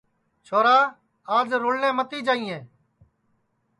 [0.45, 0.77] چھورا
[1.37, 2.57] آج رُڑٹؔے متی جائیئے